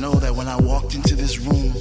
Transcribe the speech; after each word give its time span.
know 0.00 0.14
that 0.14 0.34
when 0.34 0.48
I 0.48 0.56
walked 0.56 0.94
into 0.94 1.14
this 1.14 1.38
room, 1.38 1.72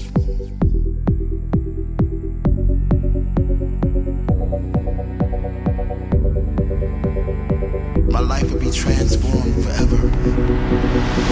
my 8.12 8.20
life 8.20 8.52
would 8.52 8.60
be 8.60 8.72
transformed 8.72 9.64
forever. 9.64 11.29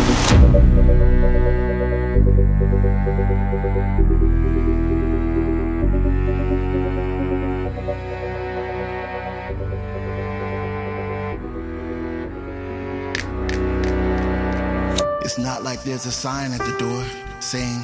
It's 15.37 15.45
not 15.45 15.63
like 15.63 15.83
there's 15.83 16.07
a 16.07 16.11
sign 16.11 16.51
at 16.51 16.61
the 16.61 16.75
door 16.79 17.05
saying, 17.39 17.83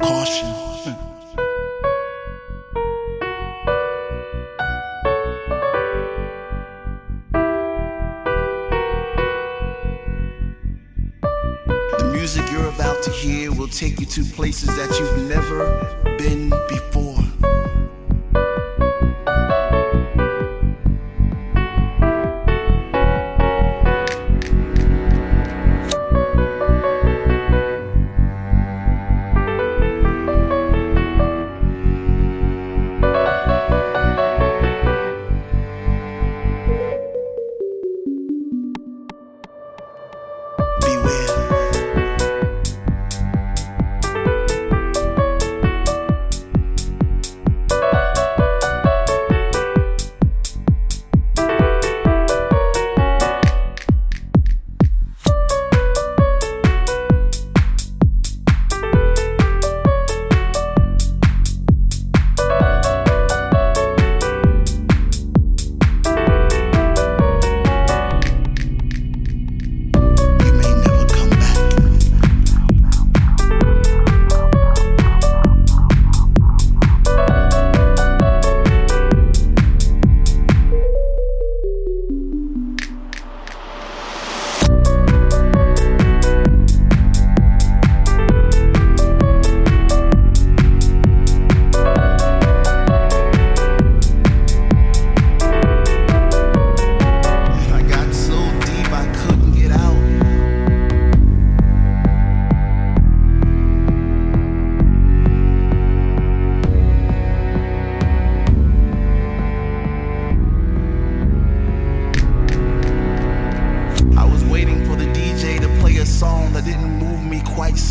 caution. 0.00 0.46
The 11.98 12.10
music 12.12 12.48
you're 12.52 12.68
about 12.68 13.02
to 13.02 13.10
hear 13.10 13.50
will 13.50 13.66
take 13.66 13.98
you 13.98 14.06
to 14.06 14.22
places 14.22 14.68
that 14.76 14.96
you've 14.96 15.28
never 15.28 15.83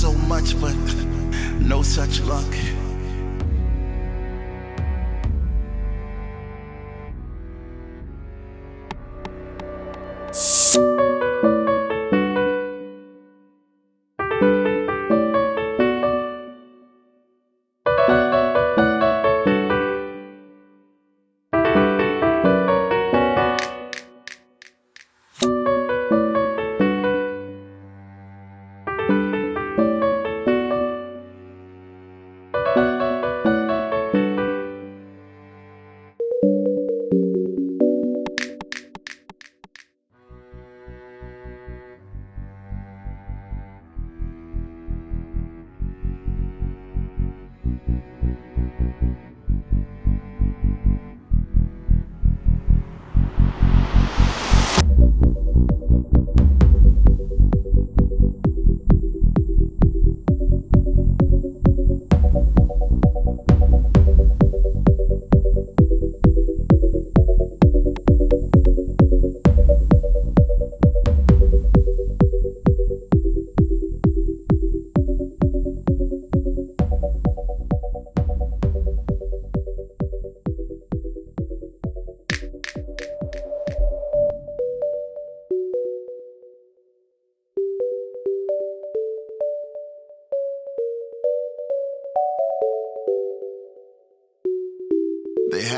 so 0.04 0.12
much, 0.28 0.60
but 0.60 0.76
no 1.62 1.82
such 1.82 2.20
luck. 2.24 2.83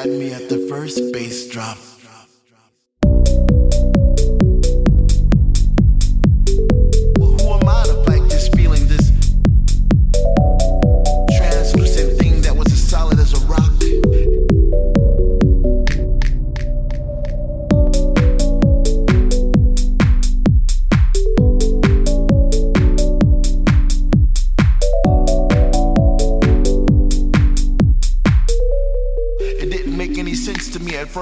Me 0.09 0.33
at 0.33 0.49
the 0.49 0.67
first 0.69 1.13
bass 1.13 1.47
drop. 1.47 1.77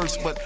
First, 0.04 0.22
but 0.22 0.38